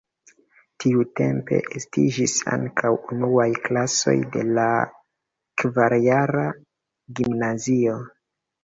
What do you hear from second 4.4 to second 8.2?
la kvarjara gimnazio.